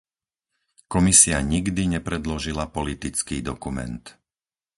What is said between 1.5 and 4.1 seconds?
nikdy nepredložila politický dokument.